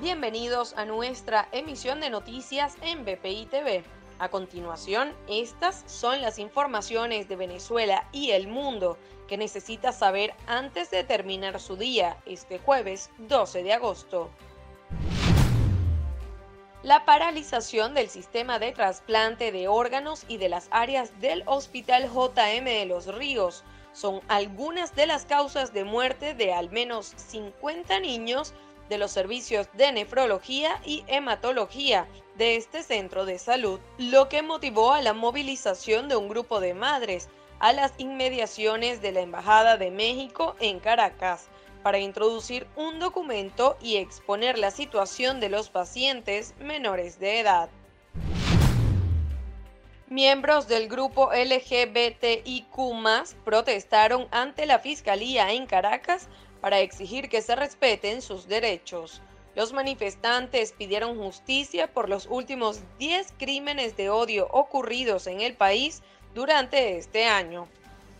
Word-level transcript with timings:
Bienvenidos 0.00 0.72
a 0.78 0.86
nuestra 0.86 1.46
emisión 1.52 2.00
de 2.00 2.08
noticias 2.08 2.74
en 2.80 3.04
BPI 3.04 3.44
TV. 3.50 3.84
A 4.18 4.30
continuación, 4.30 5.14
estas 5.28 5.84
son 5.84 6.22
las 6.22 6.38
informaciones 6.38 7.28
de 7.28 7.36
Venezuela 7.36 8.08
y 8.10 8.30
el 8.30 8.48
mundo 8.48 8.96
que 9.28 9.36
necesita 9.36 9.92
saber 9.92 10.32
antes 10.46 10.90
de 10.90 11.04
terminar 11.04 11.60
su 11.60 11.76
día 11.76 12.16
este 12.24 12.58
jueves 12.58 13.10
12 13.18 13.62
de 13.62 13.74
agosto. 13.74 14.30
La 16.82 17.04
paralización 17.04 17.92
del 17.92 18.08
sistema 18.08 18.58
de 18.58 18.72
trasplante 18.72 19.52
de 19.52 19.68
órganos 19.68 20.24
y 20.28 20.38
de 20.38 20.48
las 20.48 20.68
áreas 20.70 21.20
del 21.20 21.42
Hospital 21.44 22.08
JM 22.08 22.64
de 22.64 22.86
los 22.86 23.06
Ríos 23.14 23.64
son 23.92 24.22
algunas 24.28 24.94
de 24.96 25.06
las 25.06 25.26
causas 25.26 25.74
de 25.74 25.84
muerte 25.84 26.32
de 26.32 26.54
al 26.54 26.70
menos 26.70 27.12
50 27.16 28.00
niños 28.00 28.54
de 28.90 28.98
los 28.98 29.12
servicios 29.12 29.68
de 29.72 29.92
nefrología 29.92 30.78
y 30.84 31.04
hematología 31.06 32.06
de 32.36 32.56
este 32.56 32.82
centro 32.82 33.24
de 33.24 33.38
salud, 33.38 33.80
lo 33.96 34.28
que 34.28 34.42
motivó 34.42 34.92
a 34.92 35.00
la 35.00 35.14
movilización 35.14 36.08
de 36.08 36.16
un 36.16 36.28
grupo 36.28 36.60
de 36.60 36.74
madres 36.74 37.30
a 37.60 37.72
las 37.72 37.92
inmediaciones 37.98 39.00
de 39.00 39.12
la 39.12 39.20
Embajada 39.20 39.76
de 39.76 39.90
México 39.90 40.56
en 40.60 40.80
Caracas 40.80 41.48
para 41.82 41.98
introducir 41.98 42.66
un 42.76 42.98
documento 42.98 43.78
y 43.80 43.96
exponer 43.96 44.58
la 44.58 44.70
situación 44.70 45.40
de 45.40 45.48
los 45.48 45.70
pacientes 45.70 46.54
menores 46.58 47.18
de 47.20 47.40
edad. 47.40 47.70
Miembros 50.08 50.66
del 50.66 50.88
grupo 50.88 51.30
LGBTIQ 51.32 52.74
protestaron 53.44 54.26
ante 54.32 54.66
la 54.66 54.80
Fiscalía 54.80 55.52
en 55.52 55.66
Caracas 55.66 56.28
para 56.60 56.80
exigir 56.80 57.28
que 57.28 57.42
se 57.42 57.56
respeten 57.56 58.22
sus 58.22 58.48
derechos. 58.48 59.22
Los 59.54 59.72
manifestantes 59.72 60.72
pidieron 60.72 61.18
justicia 61.18 61.92
por 61.92 62.08
los 62.08 62.26
últimos 62.30 62.80
10 62.98 63.34
crímenes 63.38 63.96
de 63.96 64.08
odio 64.08 64.48
ocurridos 64.52 65.26
en 65.26 65.40
el 65.40 65.54
país 65.54 66.02
durante 66.34 66.96
este 66.96 67.24
año. 67.26 67.66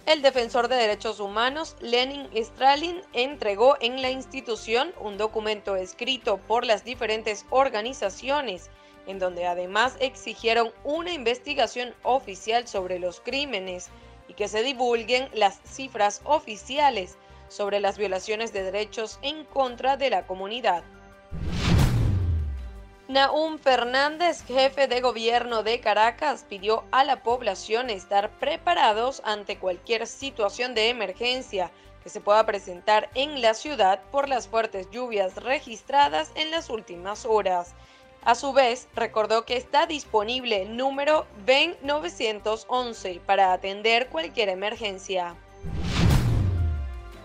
El 0.07 0.23
defensor 0.23 0.69
de 0.69 0.77
derechos 0.77 1.21
humanos, 1.21 1.77
Lenin 1.81 2.29
Stralin, 2.35 3.01
entregó 3.13 3.77
en 3.81 4.03
la 4.03 4.11
institución 4.11 4.93
un 4.99 5.19
documento 5.19 5.77
escrito 5.77 6.39
por 6.39 6.65
las 6.65 6.85
diferentes 6.85 7.47
organizaciones, 7.51 8.71
en 9.07 9.19
donde 9.19 9.47
además 9.47 9.97
exigieron 10.01 10.73
una 10.85 11.13
investigación 11.13 11.95
oficial 12.03 12.67
sobre 12.67 12.99
los 12.99 13.21
crímenes 13.21 13.89
y 14.27 14.35
que 14.35 14.49
se 14.49 14.63
divulguen 14.63 15.29
las 15.33 15.61
cifras 15.65 16.23
oficiales 16.25 17.17
sobre 17.51 17.81
las 17.81 17.99
violaciones 17.99 18.55
de 18.55 18.63
derechos 18.63 19.19
en 19.21 19.45
contra 19.45 19.99
de 19.99 20.09
la 20.09 20.27
comunidad. 20.27 20.83
Naum 23.09 23.59
Fernández, 23.59 24.45
jefe 24.47 24.87
de 24.87 25.01
gobierno 25.01 25.65
de 25.65 25.81
Caracas, 25.81 26.47
pidió 26.49 26.85
a 26.93 27.03
la 27.03 27.25
población 27.25 27.91
estar 27.91 28.31
preparados 28.39 29.21
ante 29.25 29.59
cualquier 29.59 30.07
situación 30.07 30.75
de 30.75 30.91
emergencia 30.91 31.73
que 32.05 32.09
se 32.09 32.21
pueda 32.21 32.47
presentar 32.47 33.11
en 33.15 33.43
la 33.43 33.55
ciudad 33.55 34.01
por 34.13 34.29
las 34.29 34.47
fuertes 34.47 34.89
lluvias 34.93 35.35
registradas 35.35 36.31
en 36.37 36.53
las 36.53 36.71
últimas 36.71 37.27
horas. 37.27 37.75
A 38.23 38.37
su 38.37 38.53
vez, 38.53 38.87
recordó 38.95 39.45
que 39.45 39.57
está 39.57 39.87
disponible 39.87 40.63
el 40.63 40.77
número 40.77 41.27
VEN 41.45 41.77
911 41.83 43.21
para 43.27 43.53
atender 43.53 44.09
cualquier 44.09 44.51
emergencia. 44.51 45.35